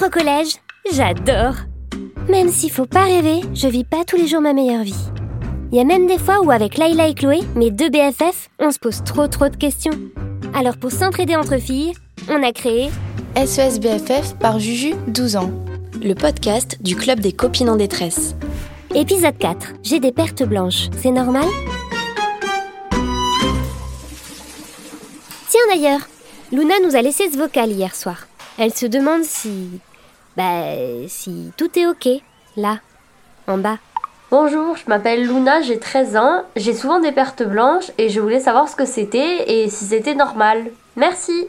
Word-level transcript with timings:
Être 0.00 0.06
au 0.06 0.10
collège, 0.10 0.54
j'adore. 0.94 1.56
Même 2.30 2.48
s'il 2.48 2.70
faut 2.70 2.86
pas 2.86 3.04
rêver, 3.04 3.40
je 3.52 3.68
vis 3.68 3.84
pas 3.84 4.02
tous 4.06 4.16
les 4.16 4.28
jours 4.28 4.40
ma 4.40 4.54
meilleure 4.54 4.82
vie. 4.82 5.10
Il 5.70 5.76
y 5.76 5.80
a 5.80 5.84
même 5.84 6.06
des 6.06 6.16
fois 6.16 6.40
où 6.40 6.50
avec 6.50 6.78
Layla 6.78 7.08
et 7.08 7.14
Chloé, 7.14 7.40
mes 7.54 7.70
deux 7.70 7.90
BFF, 7.90 8.48
on 8.58 8.70
se 8.70 8.78
pose 8.78 9.04
trop 9.04 9.26
trop 9.26 9.50
de 9.50 9.56
questions. 9.56 9.92
Alors 10.54 10.78
pour 10.78 10.90
s'entraider 10.90 11.36
entre 11.36 11.58
filles, 11.58 11.92
on 12.30 12.42
a 12.42 12.52
créé 12.52 12.88
SES 13.36 13.78
BFF 13.78 14.38
par 14.38 14.58
Juju, 14.58 14.94
12 15.08 15.36
ans. 15.36 15.52
Le 16.02 16.14
podcast 16.14 16.78
du 16.80 16.96
club 16.96 17.20
des 17.20 17.32
copines 17.32 17.68
en 17.68 17.76
détresse. 17.76 18.34
épisode 18.94 19.36
4. 19.36 19.74
J'ai 19.82 20.00
des 20.00 20.12
pertes 20.12 20.44
blanches, 20.44 20.88
c'est 21.02 21.10
normal? 21.10 21.44
Tiens 25.50 25.60
d'ailleurs, 25.74 26.08
Luna 26.52 26.74
nous 26.86 26.96
a 26.96 27.02
laissé 27.02 27.30
ce 27.30 27.36
vocal 27.36 27.70
hier 27.70 27.94
soir. 27.94 28.28
Elle 28.56 28.72
se 28.72 28.86
demande 28.86 29.24
si... 29.24 29.80
Bah, 30.36 30.74
si 31.08 31.52
tout 31.56 31.78
est 31.78 31.86
ok, 31.86 32.08
là, 32.56 32.78
en 33.46 33.58
bas. 33.58 33.78
Bonjour, 34.30 34.76
je 34.76 34.84
m'appelle 34.86 35.26
Luna, 35.26 35.60
j'ai 35.60 35.80
13 35.80 36.16
ans, 36.16 36.44
j'ai 36.54 36.72
souvent 36.72 37.00
des 37.00 37.10
pertes 37.10 37.42
blanches 37.42 37.90
et 37.98 38.08
je 38.08 38.20
voulais 38.20 38.38
savoir 38.38 38.68
ce 38.68 38.76
que 38.76 38.84
c'était 38.84 39.50
et 39.50 39.68
si 39.68 39.84
c'était 39.84 40.14
normal. 40.14 40.70
Merci. 40.94 41.48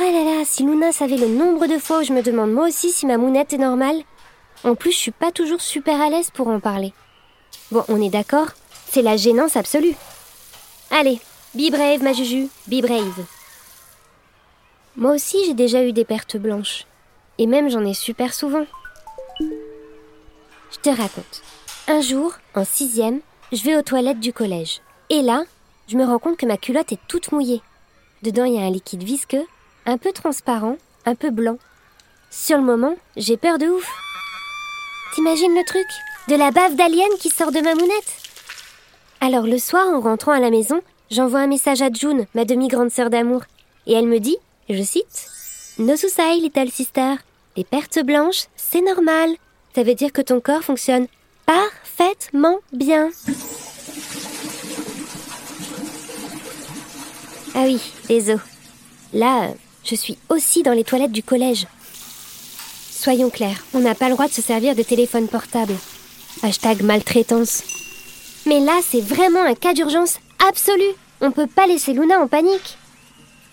Ah 0.00 0.10
là 0.10 0.24
là, 0.24 0.44
si 0.46 0.62
Luna 0.62 0.92
savait 0.92 1.18
le 1.18 1.28
nombre 1.28 1.66
de 1.66 1.78
fois 1.78 2.00
où 2.00 2.02
je 2.02 2.14
me 2.14 2.22
demande 2.22 2.52
moi 2.52 2.68
aussi 2.68 2.90
si 2.90 3.04
ma 3.04 3.18
mounette 3.18 3.52
est 3.52 3.58
normale. 3.58 4.00
En 4.64 4.74
plus, 4.74 4.92
je 4.92 4.96
suis 4.96 5.10
pas 5.10 5.30
toujours 5.30 5.60
super 5.60 6.00
à 6.00 6.08
l'aise 6.08 6.30
pour 6.30 6.48
en 6.48 6.58
parler. 6.58 6.94
Bon, 7.70 7.84
on 7.88 8.00
est 8.00 8.08
d'accord, 8.08 8.48
c'est 8.88 9.02
la 9.02 9.18
gênance 9.18 9.56
absolue. 9.56 9.94
Allez, 10.90 11.20
be 11.54 11.70
brave 11.70 12.02
ma 12.02 12.14
Juju, 12.14 12.48
be 12.66 12.80
brave. 12.80 13.24
Moi 14.96 15.12
aussi, 15.12 15.36
j'ai 15.44 15.54
déjà 15.54 15.84
eu 15.84 15.92
des 15.92 16.06
pertes 16.06 16.38
blanches. 16.38 16.86
Et 17.38 17.46
même 17.46 17.68
j'en 17.68 17.84
ai 17.84 17.94
super 17.94 18.32
souvent. 18.32 18.66
Je 19.40 20.78
te 20.82 20.90
raconte. 20.90 21.42
Un 21.88 22.00
jour, 22.00 22.34
en 22.54 22.64
sixième, 22.64 23.20
je 23.52 23.62
vais 23.62 23.76
aux 23.76 23.82
toilettes 23.82 24.20
du 24.20 24.32
collège. 24.32 24.80
Et 25.10 25.22
là, 25.22 25.44
je 25.88 25.96
me 25.96 26.04
rends 26.04 26.18
compte 26.18 26.36
que 26.36 26.46
ma 26.46 26.56
culotte 26.56 26.92
est 26.92 27.00
toute 27.08 27.32
mouillée. 27.32 27.62
Dedans, 28.22 28.44
il 28.44 28.54
y 28.54 28.58
a 28.58 28.62
un 28.62 28.70
liquide 28.70 29.02
visqueux, 29.02 29.44
un 29.86 29.98
peu 29.98 30.12
transparent, 30.12 30.76
un 31.04 31.14
peu 31.14 31.30
blanc. 31.30 31.58
Sur 32.30 32.56
le 32.56 32.64
moment, 32.64 32.96
j'ai 33.16 33.36
peur 33.36 33.58
de 33.58 33.66
ouf. 33.66 33.90
T'imagines 35.14 35.54
le 35.54 35.64
truc? 35.64 35.86
De 36.28 36.36
la 36.36 36.50
bave 36.50 36.74
d'alien 36.74 37.08
qui 37.20 37.28
sort 37.28 37.52
de 37.52 37.60
ma 37.60 37.74
mounette? 37.74 38.16
Alors 39.20 39.44
le 39.46 39.58
soir, 39.58 39.86
en 39.88 40.00
rentrant 40.00 40.32
à 40.32 40.40
la 40.40 40.50
maison, 40.50 40.80
j'envoie 41.10 41.40
un 41.40 41.46
message 41.46 41.82
à 41.82 41.92
June, 41.92 42.26
ma 42.34 42.44
demi-grande 42.44 42.90
sœur 42.90 43.10
d'amour. 43.10 43.42
Et 43.86 43.92
elle 43.92 44.06
me 44.06 44.20
dit, 44.20 44.38
je 44.70 44.82
cite, 44.82 45.28
No 45.78 45.96
susai, 45.96 46.40
little 46.40 46.70
sister. 46.70 47.16
Les 47.56 47.64
pertes 47.64 47.98
blanches, 48.04 48.46
c'est 48.54 48.80
normal. 48.80 49.30
Ça 49.74 49.82
veut 49.82 49.96
dire 49.96 50.12
que 50.12 50.22
ton 50.22 50.40
corps 50.40 50.62
fonctionne 50.62 51.08
parfaitement 51.46 52.58
bien. 52.72 53.10
Ah 57.56 57.64
oui, 57.64 57.80
les 58.08 58.30
os. 58.30 58.40
Là, 59.12 59.48
je 59.84 59.96
suis 59.96 60.16
aussi 60.28 60.62
dans 60.62 60.72
les 60.72 60.84
toilettes 60.84 61.12
du 61.12 61.24
collège. 61.24 61.66
Soyons 62.90 63.30
clairs, 63.30 63.64
on 63.74 63.80
n'a 63.80 63.96
pas 63.96 64.08
le 64.08 64.14
droit 64.14 64.28
de 64.28 64.32
se 64.32 64.42
servir 64.42 64.76
de 64.76 64.82
téléphone 64.82 65.26
portable. 65.26 65.74
Hashtag 66.42 66.82
maltraitance. 66.82 67.64
Mais 68.46 68.60
là, 68.60 68.78
c'est 68.88 69.00
vraiment 69.00 69.42
un 69.42 69.54
cas 69.54 69.74
d'urgence 69.74 70.18
absolu. 70.48 70.84
On 71.20 71.32
peut 71.32 71.48
pas 71.48 71.66
laisser 71.66 71.92
Luna 71.92 72.20
en 72.20 72.28
panique. 72.28 72.78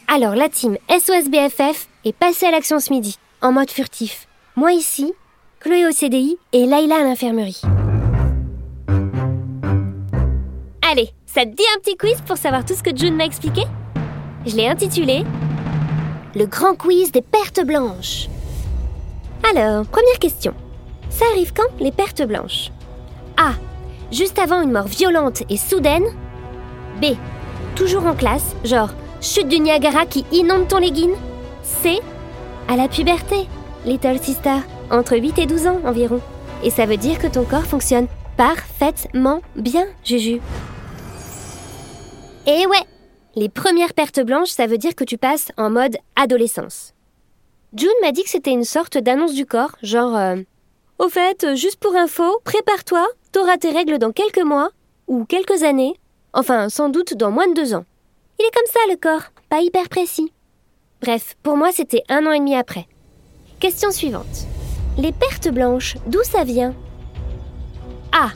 Alors, 0.07 0.35
la 0.35 0.49
team 0.49 0.77
SOSBFF 0.89 1.87
est 2.05 2.13
passée 2.13 2.45
à 2.45 2.51
l'action 2.51 2.79
ce 2.79 2.91
midi, 2.91 3.17
en 3.41 3.51
mode 3.51 3.69
furtif. 3.69 4.27
Moi 4.55 4.73
ici, 4.73 5.13
Chloé 5.59 5.85
au 5.85 5.91
CDI 5.91 6.37
et 6.53 6.65
Laila 6.65 6.95
à 6.95 7.03
l'infirmerie. 7.03 7.61
Allez, 10.81 11.11
ça 11.25 11.45
te 11.45 11.49
dit 11.49 11.63
un 11.75 11.79
petit 11.79 11.95
quiz 11.95 12.19
pour 12.25 12.37
savoir 12.37 12.65
tout 12.65 12.73
ce 12.73 12.83
que 12.83 12.95
June 12.95 13.15
m'a 13.15 13.25
expliqué? 13.25 13.63
Je 14.45 14.55
l'ai 14.55 14.67
intitulé 14.67 15.23
Le 16.35 16.45
grand 16.47 16.75
quiz 16.75 17.11
des 17.11 17.21
pertes 17.21 17.63
blanches. 17.63 18.27
Alors, 19.55 19.85
première 19.85 20.19
question. 20.19 20.53
Ça 21.09 21.25
arrive 21.31 21.53
quand 21.53 21.79
les 21.79 21.91
pertes 21.91 22.23
blanches? 22.23 22.71
A. 23.37 23.51
Juste 24.11 24.39
avant 24.39 24.61
une 24.61 24.71
mort 24.71 24.87
violente 24.87 25.43
et 25.49 25.57
soudaine. 25.57 26.05
B. 27.01 27.15
Toujours 27.75 28.05
en 28.05 28.15
classe, 28.15 28.55
genre 28.63 28.89
chute 29.21 29.47
du 29.47 29.59
Niagara 29.59 30.05
qui 30.05 30.25
inonde 30.31 30.67
ton 30.67 30.79
legging. 30.79 31.11
C. 31.81 31.99
À 32.67 32.75
la 32.75 32.87
puberté, 32.87 33.47
Little 33.85 34.19
Sister, 34.21 34.57
entre 34.91 35.17
8 35.17 35.39
et 35.39 35.45
12 35.45 35.67
ans 35.67 35.79
environ. 35.85 36.21
Et 36.63 36.69
ça 36.69 36.85
veut 36.85 36.97
dire 36.97 37.17
que 37.17 37.27
ton 37.27 37.43
corps 37.43 37.65
fonctionne 37.65 38.07
parfaitement 38.37 39.41
bien, 39.55 39.87
Juju. 40.03 40.41
Et 42.45 42.65
ouais, 42.67 42.85
les 43.35 43.49
premières 43.49 43.93
pertes 43.93 44.19
blanches, 44.19 44.49
ça 44.49 44.67
veut 44.67 44.77
dire 44.77 44.95
que 44.95 45.03
tu 45.03 45.17
passes 45.17 45.51
en 45.57 45.69
mode 45.69 45.97
adolescence. 46.15 46.93
June 47.73 47.89
m'a 48.01 48.11
dit 48.11 48.23
que 48.23 48.29
c'était 48.29 48.51
une 48.51 48.65
sorte 48.65 48.97
d'annonce 48.97 49.33
du 49.33 49.45
corps, 49.45 49.75
genre 49.81 50.15
euh, 50.15 50.35
Au 50.99 51.07
fait, 51.07 51.55
juste 51.55 51.79
pour 51.79 51.95
info, 51.95 52.39
prépare-toi, 52.43 53.07
t'auras 53.31 53.57
tes 53.57 53.71
règles 53.71 53.97
dans 53.97 54.11
quelques 54.11 54.43
mois, 54.43 54.69
ou 55.07 55.25
quelques 55.25 55.63
années, 55.63 55.95
enfin 56.33 56.69
sans 56.69 56.89
doute 56.89 57.15
dans 57.15 57.31
moins 57.31 57.47
de 57.47 57.53
deux 57.53 57.73
ans. 57.73 57.85
Il 58.39 58.45
est 58.45 58.53
comme 58.53 58.71
ça 58.71 58.79
le 58.89 58.97
corps, 58.97 59.31
pas 59.49 59.61
hyper 59.61 59.87
précis. 59.89 60.31
Bref, 61.01 61.35
pour 61.41 61.57
moi 61.57 61.69
c'était 61.73 62.03
un 62.09 62.27
an 62.27 62.31
et 62.31 62.37
demi 62.37 62.55
après. 62.55 62.85
Question 63.59 63.89
suivante. 63.89 64.45
Les 64.99 65.11
pertes 65.11 65.49
blanches, 65.49 65.97
d'où 66.05 66.19
ça 66.23 66.43
vient? 66.43 66.75
A. 68.11 68.29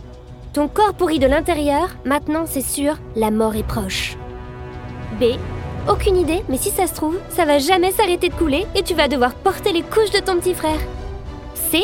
Ton 0.51 0.67
corps 0.67 0.95
pourrit 0.95 1.19
de 1.19 1.27
l'intérieur, 1.27 1.89
maintenant 2.05 2.45
c'est 2.47 2.61
sûr, 2.61 2.97
la 3.15 3.29
mort 3.29 3.55
est 3.55 3.67
proche. 3.67 4.17
B. 5.19 5.37
Aucune 5.87 6.17
idée, 6.17 6.43
mais 6.49 6.57
si 6.57 6.71
ça 6.71 6.87
se 6.87 6.95
trouve, 6.95 7.19
ça 7.29 7.45
va 7.45 7.59
jamais 7.59 7.91
s'arrêter 7.91 8.29
de 8.29 8.33
couler 8.33 8.65
et 8.73 8.81
tu 8.81 8.95
vas 8.95 9.07
devoir 9.07 9.35
porter 9.35 9.71
les 9.71 9.83
couches 9.83 10.11
de 10.11 10.19
ton 10.19 10.37
petit 10.39 10.55
frère. 10.55 10.79
C. 11.53 11.83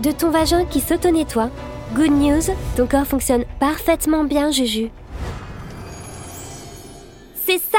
De 0.00 0.12
ton 0.12 0.30
vagin 0.30 0.64
qui 0.64 0.80
s'auto-nettoie. 0.80 1.50
Good 1.96 2.12
news, 2.12 2.54
ton 2.76 2.86
corps 2.86 3.06
fonctionne 3.06 3.44
parfaitement 3.58 4.22
bien, 4.22 4.52
Juju. 4.52 4.90
C'est 7.44 7.58
ça 7.58 7.78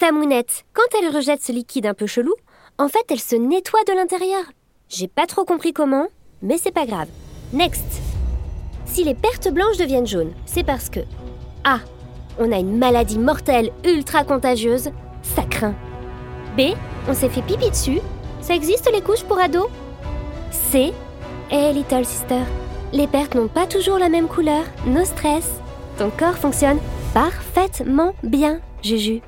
Ta 0.00 0.12
mounette, 0.12 0.64
quand 0.72 0.98
elle 0.98 1.14
rejette 1.14 1.42
ce 1.42 1.52
liquide 1.52 1.84
un 1.84 1.92
peu 1.92 2.06
chelou, 2.06 2.32
en 2.78 2.88
fait 2.88 3.04
elle 3.10 3.20
se 3.20 3.36
nettoie 3.36 3.84
de 3.86 3.92
l'intérieur. 3.92 4.44
J'ai 4.88 5.08
pas 5.08 5.26
trop 5.26 5.44
compris 5.44 5.74
comment, 5.74 6.06
mais 6.40 6.56
c'est 6.56 6.72
pas 6.72 6.86
grave. 6.86 7.08
Next 7.52 8.00
Si 8.86 9.04
les 9.04 9.14
pertes 9.14 9.52
blanches 9.52 9.76
deviennent 9.76 10.06
jaunes, 10.06 10.32
c'est 10.46 10.64
parce 10.64 10.88
que 10.88 11.00
A. 11.64 11.80
On 12.38 12.50
a 12.50 12.58
une 12.58 12.78
maladie 12.78 13.18
mortelle 13.18 13.72
ultra 13.84 14.24
contagieuse, 14.24 14.90
ça 15.22 15.42
craint. 15.42 15.74
B. 16.56 16.74
On 17.06 17.12
s'est 17.12 17.28
fait 17.28 17.42
pipi 17.42 17.68
dessus, 17.68 18.00
ça 18.40 18.54
existe 18.54 18.90
les 18.90 19.02
couches 19.02 19.24
pour 19.24 19.38
ados? 19.38 19.68
C. 20.50 20.94
Hey 21.50 21.74
little 21.74 22.06
sister, 22.06 22.40
les 22.94 23.06
pertes 23.06 23.34
n'ont 23.34 23.48
pas 23.48 23.66
toujours 23.66 23.98
la 23.98 24.08
même 24.08 24.28
couleur, 24.28 24.64
no 24.86 25.04
stress. 25.04 25.60
Ton 25.98 26.08
corps 26.08 26.38
fonctionne 26.38 26.78
parfaitement 27.12 28.14
bien, 28.22 28.62
Juju. 28.82 29.20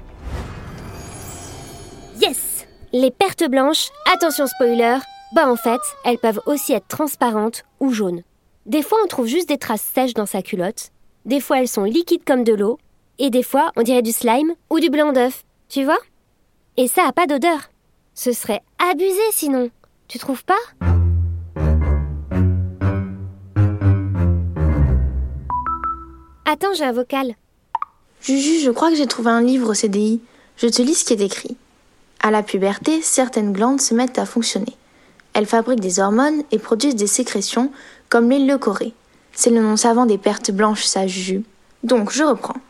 Les 2.95 3.11
pertes 3.11 3.49
blanches, 3.49 3.89
attention 4.13 4.47
spoiler, 4.47 4.99
bah 5.35 5.51
en 5.51 5.57
fait, 5.57 5.81
elles 6.05 6.19
peuvent 6.19 6.43
aussi 6.45 6.75
être 6.75 6.89
transparentes 6.89 7.65
ou 7.81 7.91
jaunes. 7.91 8.23
Des 8.67 8.83
fois, 8.83 8.99
on 9.03 9.07
trouve 9.07 9.27
juste 9.27 9.49
des 9.49 9.57
traces 9.57 9.89
sèches 9.95 10.13
dans 10.13 10.27
sa 10.27 10.43
culotte. 10.43 10.91
Des 11.25 11.41
fois, 11.41 11.61
elles 11.61 11.69
sont 11.69 11.85
liquides 11.85 12.25
comme 12.27 12.45
de 12.45 12.53
l'eau. 12.53 12.79
Et 13.19 13.31
des 13.31 13.43
fois, 13.43 13.73
on 13.77 13.83
dirait 13.83 14.03
du 14.03 14.13
slime 14.13 14.53
ou 14.69 14.79
du 14.79 14.91
blanc 14.91 15.13
d'œuf. 15.13 15.43
Tu 15.71 15.85
vois? 15.85 16.01
Et 16.77 16.87
ça 16.87 17.07
a 17.09 17.13
pas 17.13 17.27
d'odeur. 17.27 17.71
Ce 18.13 18.35
serait 18.35 18.61
abusé 18.79 19.23
sinon. 19.31 19.71
Tu 20.07 20.19
trouves 20.19 20.45
pas? 20.45 20.55
Attends, 26.45 26.75
j'ai 26.75 26.85
un 26.85 26.93
vocal. 26.93 27.37
Juju, 28.21 28.61
je 28.61 28.71
crois 28.71 28.91
que 28.91 28.97
j'ai 28.97 29.07
trouvé 29.07 29.31
un 29.31 29.41
livre 29.41 29.71
au 29.71 29.75
CDI. 29.75 30.21
Je 30.59 30.67
te 30.67 30.83
lis 30.83 30.95
ce 30.95 31.07
qui 31.07 31.15
est 31.15 31.23
écrit. 31.23 31.57
À 32.23 32.31
la 32.31 32.43
puberté, 32.43 33.03
certaines 33.03 33.53
glandes 33.53 33.81
se 33.81 33.95
mettent 33.95 34.19
à 34.19 34.27
fonctionner. 34.27 34.77
Elles 35.35 35.47
fabriquent 35.47 35.81
des 35.81 35.99
hormones 35.99 36.43
et 36.53 36.59
produisent 36.59 36.95
des 36.95 37.07
sécrétions 37.09 37.73
comme 38.09 38.31
les 38.31 38.39
leucorées. 38.39 38.95
C'est 39.33 39.51
le 39.51 39.61
nom 39.61 39.77
savant 39.77 40.07
des 40.07 40.19
pertes 40.19 40.51
blanches, 40.51 40.85
ça, 40.85 41.07
Juju. 41.07 41.43
Donc, 41.83 42.13
je 42.13 42.23
reprends. 42.23 42.61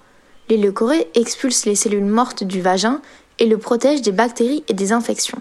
Les 0.48 0.56
leucorées 0.56 1.08
expulsent 1.14 1.66
les 1.66 1.74
cellules 1.74 2.04
mortes 2.04 2.44
du 2.44 2.62
vagin 2.62 3.00
et 3.38 3.46
le 3.46 3.58
protègent 3.58 4.02
des 4.02 4.12
bactéries 4.12 4.64
et 4.68 4.74
des 4.74 4.92
infections. 4.92 5.40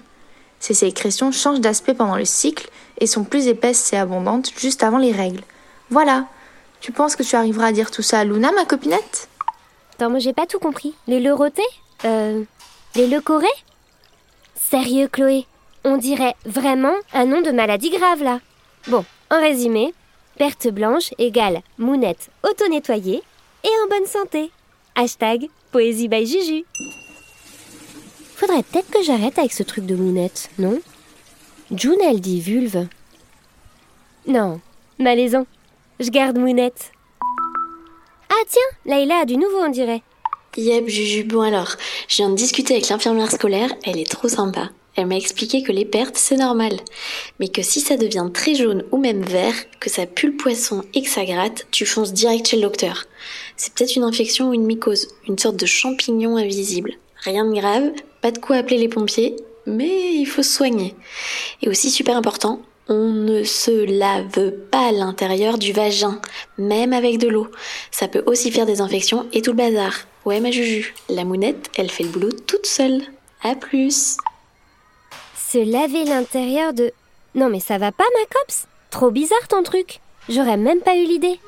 Ces 0.59 0.73
sécrétions 0.73 1.31
changent 1.31 1.61
d'aspect 1.61 1.93
pendant 1.93 2.17
le 2.17 2.25
cycle 2.25 2.69
et 2.99 3.07
sont 3.07 3.23
plus 3.23 3.47
épaisses 3.47 3.93
et 3.93 3.97
abondantes 3.97 4.51
juste 4.57 4.83
avant 4.83 4.97
les 4.97 5.11
règles. 5.11 5.43
Voilà. 5.89 6.25
Tu 6.81 6.91
penses 6.91 7.15
que 7.15 7.23
tu 7.23 7.35
arriveras 7.35 7.67
à 7.67 7.71
dire 7.71 7.91
tout 7.91 8.01
ça 8.01 8.19
à 8.19 8.23
Luna, 8.23 8.51
ma 8.51 8.65
copinette? 8.65 9.29
Attends, 9.93 10.09
moi 10.09 10.19
j'ai 10.19 10.33
pas 10.33 10.47
tout 10.47 10.59
compris. 10.59 10.95
Les 11.07 11.19
leurotés 11.19 11.61
Euh. 12.05 12.43
Les 12.95 13.07
leucorées? 13.07 13.47
Sérieux, 14.71 15.09
Chloé? 15.09 15.45
On 15.83 15.97
dirait 15.97 16.33
vraiment 16.45 16.93
un 17.11 17.25
nom 17.25 17.41
de 17.41 17.51
maladie 17.51 17.89
grave 17.89 18.23
là. 18.23 18.39
Bon, 18.87 19.03
en 19.29 19.41
résumé, 19.41 19.93
perte 20.37 20.69
blanche 20.69 21.09
égale 21.17 21.61
mounette 21.77 22.29
auto-nettoyée 22.49 23.21
et 23.65 23.67
en 23.67 23.89
bonne 23.89 24.05
santé. 24.05 24.49
Hashtag 24.95 25.49
poésie 25.73 26.07
by 26.07 26.25
Juju. 26.25 26.63
Faudrait 28.37 28.63
peut-être 28.63 28.89
que 28.89 29.03
j'arrête 29.03 29.37
avec 29.37 29.51
ce 29.51 29.63
truc 29.63 29.85
de 29.85 29.95
mounette, 29.97 30.49
non? 30.57 30.79
June, 31.75 31.99
elle 32.01 32.21
dit 32.21 32.39
vulve. 32.39 32.87
Non, 34.25 34.61
malaisant. 34.99 35.47
Je 35.99 36.09
garde 36.09 36.37
mounette. 36.37 36.93
Ah 38.29 38.43
tiens, 38.47 38.61
Layla 38.85 39.19
a 39.23 39.25
du 39.25 39.35
nouveau, 39.35 39.63
on 39.63 39.69
dirait. 39.69 40.01
Yep, 40.57 40.89
Juju, 40.89 41.23
bon 41.23 41.39
alors, 41.39 41.77
je 42.09 42.17
viens 42.17 42.29
de 42.29 42.35
discuter 42.35 42.73
avec 42.73 42.89
l'infirmière 42.89 43.31
scolaire, 43.31 43.73
elle 43.85 43.97
est 43.97 44.11
trop 44.11 44.27
sympa. 44.27 44.69
Elle 44.97 45.05
m'a 45.05 45.15
expliqué 45.15 45.63
que 45.63 45.71
les 45.71 45.85
pertes, 45.85 46.17
c'est 46.17 46.35
normal. 46.35 46.73
Mais 47.39 47.47
que 47.47 47.61
si 47.61 47.79
ça 47.79 47.95
devient 47.95 48.27
très 48.33 48.53
jaune 48.55 48.83
ou 48.91 48.97
même 48.97 49.23
vert, 49.23 49.53
que 49.79 49.89
ça 49.89 50.05
pue 50.05 50.27
le 50.27 50.35
poisson 50.35 50.83
et 50.93 51.03
que 51.03 51.09
ça 51.09 51.23
gratte, 51.23 51.67
tu 51.71 51.85
fonces 51.85 52.11
direct 52.11 52.49
chez 52.49 52.57
le 52.57 52.63
docteur. 52.63 53.05
C'est 53.55 53.73
peut-être 53.73 53.95
une 53.95 54.03
infection 54.03 54.49
ou 54.49 54.53
une 54.53 54.65
mycose, 54.65 55.07
une 55.25 55.39
sorte 55.39 55.55
de 55.55 55.65
champignon 55.65 56.35
invisible. 56.35 56.95
Rien 57.23 57.45
de 57.45 57.57
grave, 57.57 57.91
pas 58.21 58.31
de 58.31 58.39
quoi 58.39 58.57
appeler 58.57 58.77
les 58.77 58.89
pompiers, 58.89 59.37
mais 59.65 60.15
il 60.15 60.25
faut 60.25 60.43
se 60.43 60.51
soigner. 60.51 60.95
Et 61.61 61.69
aussi 61.69 61.89
super 61.89 62.17
important, 62.17 62.61
on 62.89 63.13
ne 63.13 63.45
se 63.45 63.85
lave 63.85 64.51
pas 64.69 64.91
l'intérieur 64.91 65.57
du 65.57 65.71
vagin, 65.71 66.19
même 66.57 66.91
avec 66.91 67.19
de 67.19 67.29
l'eau. 67.29 67.47
Ça 67.89 68.09
peut 68.09 68.23
aussi 68.25 68.51
faire 68.51 68.65
des 68.65 68.81
infections 68.81 69.27
et 69.31 69.41
tout 69.41 69.51
le 69.51 69.57
bazar. 69.57 69.93
Ouais 70.23 70.39
ma 70.39 70.51
Juju, 70.51 70.93
la 71.09 71.23
mounette, 71.23 71.71
elle 71.75 71.89
fait 71.89 72.03
le 72.03 72.09
boulot 72.09 72.31
toute 72.31 72.67
seule. 72.67 73.01
À 73.43 73.55
plus 73.55 74.17
Se 75.35 75.57
laver 75.57 76.05
l'intérieur 76.05 76.73
de... 76.73 76.93
Non 77.33 77.49
mais 77.49 77.59
ça 77.59 77.79
va 77.79 77.91
pas 77.91 78.03
ma 78.03 78.25
cops? 78.25 78.67
Trop 78.91 79.09
bizarre 79.09 79.47
ton 79.47 79.63
truc. 79.63 79.99
J'aurais 80.29 80.57
même 80.57 80.81
pas 80.81 80.95
eu 80.95 81.05
l'idée. 81.05 81.39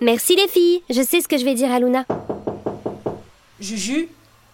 Merci 0.00 0.34
les 0.34 0.48
filles, 0.48 0.82
je 0.90 1.02
sais 1.02 1.20
ce 1.20 1.28
que 1.28 1.38
je 1.38 1.44
vais 1.44 1.54
dire 1.54 1.70
à 1.70 1.78
Luna. 1.78 2.06
Juju, 3.60 4.08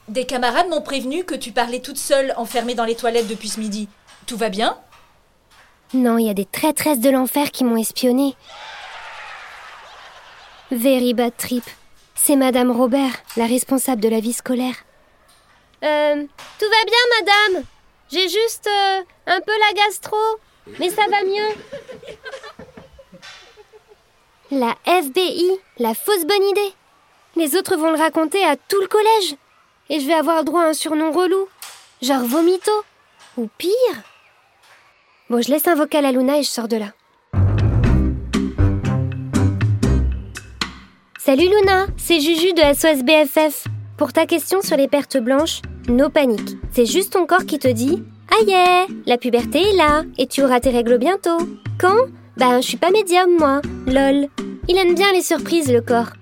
des 0.08 0.26
camarades 0.26 0.68
m'ont 0.68 0.82
prévenu 0.82 1.24
que 1.24 1.34
tu 1.34 1.52
parlais 1.52 1.80
toute 1.80 1.96
seule 1.96 2.34
enfermée 2.36 2.74
dans 2.74 2.84
les 2.84 2.96
toilettes 2.96 3.28
depuis 3.28 3.48
ce 3.48 3.60
midi. 3.60 3.88
Tout 4.26 4.36
va 4.36 4.50
bien? 4.50 4.76
Non, 5.94 6.18
il 6.18 6.26
y 6.26 6.30
a 6.30 6.34
des 6.34 6.44
traîtresses 6.44 7.00
de 7.00 7.10
l'enfer 7.10 7.50
qui 7.50 7.64
m'ont 7.64 7.76
espionnée. 7.76 8.34
Very 10.72 11.14
bad 11.14 11.32
trip. 11.36 11.64
C'est 12.16 12.36
Madame 12.36 12.70
Robert, 12.70 13.12
la 13.36 13.46
responsable 13.46 14.00
de 14.02 14.08
la 14.08 14.20
vie 14.20 14.32
scolaire. 14.32 14.74
Euh, 15.84 16.24
tout 16.58 16.64
va 16.64 16.84
bien, 16.84 17.04
madame. 17.20 17.64
J'ai 18.10 18.28
juste 18.28 18.66
euh, 18.68 19.02
un 19.26 19.40
peu 19.40 19.52
la 19.52 19.84
gastro, 19.84 20.16
mais 20.78 20.90
ça 20.90 21.02
va 21.08 21.22
mieux. 21.22 21.54
La 24.50 24.74
FBI, 24.86 25.50
la 25.78 25.94
fausse 25.94 26.24
bonne 26.24 26.42
idée. 26.42 26.72
Les 27.36 27.56
autres 27.56 27.76
vont 27.76 27.90
le 27.90 27.98
raconter 27.98 28.42
à 28.44 28.56
tout 28.56 28.80
le 28.80 28.86
collège. 28.88 29.36
Et 29.88 30.00
je 30.00 30.06
vais 30.06 30.14
avoir 30.14 30.42
droit 30.44 30.62
à 30.62 30.68
un 30.68 30.72
surnom 30.72 31.12
relou. 31.12 31.48
Genre 32.00 32.24
vomito. 32.24 32.72
Ou 33.36 33.48
pire. 33.58 34.02
Bon, 35.28 35.42
je 35.42 35.50
laisse 35.50 35.66
un 35.68 35.74
vocal 35.74 36.06
à 36.06 36.12
Luna 36.12 36.38
et 36.38 36.42
je 36.42 36.48
sors 36.50 36.68
de 36.68 36.76
là. 36.76 36.92
Salut 41.26 41.48
Luna, 41.48 41.86
c'est 41.96 42.20
Juju 42.20 42.52
de 42.52 42.62
SOS 42.72 43.02
BFF. 43.02 43.64
Pour 43.96 44.12
ta 44.12 44.26
question 44.26 44.62
sur 44.62 44.76
les 44.76 44.86
pertes 44.86 45.16
blanches, 45.16 45.60
no 45.88 46.08
panique. 46.08 46.56
C'est 46.70 46.86
juste 46.86 47.14
ton 47.14 47.26
corps 47.26 47.46
qui 47.46 47.58
te 47.58 47.66
dit 47.66 48.04
Ah 48.30 48.44
yeah, 48.46 48.86
la 49.06 49.18
puberté 49.18 49.58
est 49.58 49.76
là 49.76 50.04
et 50.18 50.28
tu 50.28 50.44
auras 50.44 50.60
tes 50.60 50.70
règles 50.70 50.98
bientôt. 50.98 51.38
Quand? 51.80 51.96
Ben, 52.36 52.60
je 52.60 52.68
suis 52.68 52.76
pas 52.76 52.92
médium 52.92 53.28
moi, 53.40 53.60
lol. 53.88 54.28
Il 54.68 54.78
aime 54.78 54.94
bien 54.94 55.12
les 55.12 55.20
surprises 55.20 55.72
le 55.72 55.80
corps. 55.80 56.12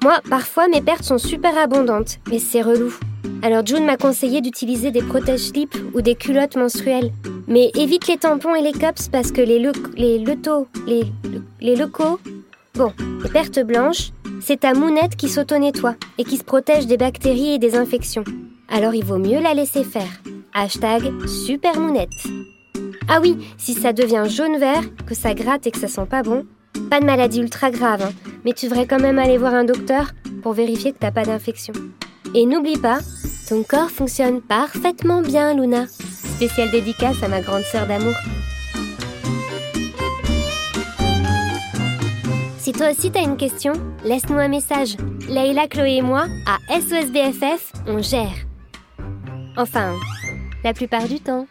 Moi, 0.00 0.20
parfois 0.30 0.68
mes 0.68 0.80
pertes 0.80 1.02
sont 1.02 1.18
super 1.18 1.58
abondantes, 1.58 2.20
mais 2.30 2.38
c'est 2.38 2.62
relou. 2.62 2.94
Alors 3.42 3.66
June 3.66 3.84
m'a 3.84 3.96
conseillé 3.96 4.42
d'utiliser 4.42 4.92
des 4.92 5.02
protège-slips 5.02 5.76
ou 5.92 6.02
des 6.02 6.14
culottes 6.14 6.54
menstruelles. 6.54 7.10
Mais 7.48 7.72
évite 7.74 8.06
les 8.06 8.16
tampons 8.16 8.54
et 8.54 8.62
les 8.62 8.70
cups 8.70 9.08
parce 9.10 9.32
que 9.32 9.40
les, 9.40 9.58
le 9.58 9.72
les 9.96 10.20
letos, 10.20 10.68
les, 10.86 11.02
les 11.60 11.74
locaux... 11.74 12.20
Bon, 12.74 12.90
les 13.22 13.28
pertes 13.28 13.60
blanches, 13.60 14.12
c'est 14.42 14.60
ta 14.60 14.74
mounette 14.74 15.16
qui 15.16 15.28
s'auto-nettoie 15.28 15.94
et 16.18 16.24
qui 16.24 16.36
se 16.36 16.44
protège 16.44 16.86
des 16.86 16.96
bactéries 16.96 17.54
et 17.54 17.58
des 17.58 17.76
infections. 17.76 18.24
Alors 18.68 18.94
il 18.94 19.04
vaut 19.04 19.18
mieux 19.18 19.40
la 19.40 19.54
laisser 19.54 19.84
faire. 19.84 20.20
Hashtag 20.52 21.26
super 21.26 21.78
mounette. 21.78 22.10
Ah 23.08 23.20
oui, 23.22 23.36
si 23.56 23.74
ça 23.74 23.92
devient 23.92 24.24
jaune-vert, 24.26 24.82
que 25.06 25.14
ça 25.14 25.34
gratte 25.34 25.66
et 25.66 25.70
que 25.70 25.78
ça 25.78 25.88
sent 25.88 26.06
pas 26.08 26.22
bon, 26.22 26.44
pas 26.90 27.00
de 27.00 27.06
maladie 27.06 27.40
ultra 27.40 27.70
grave, 27.70 28.02
hein, 28.02 28.12
mais 28.44 28.52
tu 28.52 28.66
devrais 28.66 28.86
quand 28.86 29.00
même 29.00 29.18
aller 29.18 29.38
voir 29.38 29.54
un 29.54 29.64
docteur 29.64 30.10
pour 30.42 30.52
vérifier 30.52 30.92
que 30.92 30.98
t'as 30.98 31.10
pas 31.10 31.24
d'infection. 31.24 31.74
Et 32.34 32.46
n'oublie 32.46 32.78
pas, 32.78 32.98
ton 33.48 33.62
corps 33.62 33.90
fonctionne 33.90 34.40
parfaitement 34.40 35.22
bien, 35.22 35.54
Luna. 35.54 35.86
Spéciale 36.36 36.70
dédicace 36.70 37.22
à 37.22 37.28
ma 37.28 37.40
grande 37.40 37.64
sœur 37.64 37.86
d'amour. 37.86 38.14
Si 42.62 42.70
toi 42.70 42.92
aussi 42.92 43.10
t'as 43.10 43.24
une 43.24 43.36
question, 43.36 43.72
laisse-nous 44.04 44.38
un 44.38 44.46
message. 44.46 44.96
Leïla, 45.28 45.66
Chloé 45.66 45.96
et 45.96 46.00
moi, 46.00 46.26
à 46.46 46.80
SOSBFF, 46.80 47.72
on 47.88 48.00
gère. 48.00 48.36
Enfin, 49.56 49.94
la 50.62 50.72
plupart 50.72 51.08
du 51.08 51.18
temps. 51.18 51.48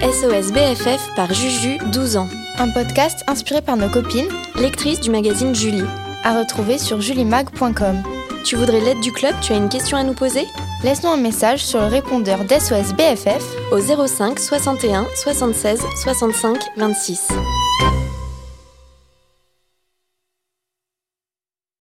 SOS 0.00 0.50
BFF 0.50 1.14
par 1.14 1.32
Juju, 1.32 1.78
12 1.92 2.16
ans. 2.16 2.28
Un 2.58 2.68
podcast 2.70 3.22
inspiré 3.28 3.62
par 3.62 3.76
nos 3.76 3.88
copines, 3.88 4.26
Lectrice 4.56 4.98
du 4.98 5.10
magazine 5.10 5.54
Julie. 5.54 5.84
à 6.24 6.36
retrouver 6.36 6.78
sur 6.78 7.00
julimag.com. 7.00 8.02
Tu 8.44 8.56
voudrais 8.56 8.80
l'aide 8.80 8.98
du 9.00 9.12
club? 9.12 9.36
Tu 9.40 9.52
as 9.52 9.56
une 9.56 9.68
question 9.68 9.96
à 9.96 10.02
nous 10.02 10.14
poser? 10.14 10.46
Laisse-nous 10.82 11.10
un 11.10 11.16
message 11.16 11.64
sur 11.64 11.80
le 11.80 11.86
répondeur 11.86 12.44
d'SOS 12.44 12.92
BFF 12.94 13.44
Au 13.70 13.78
05 13.78 14.36
61 14.40 15.06
76 15.14 15.80
65 16.02 16.58
26. 16.76 17.28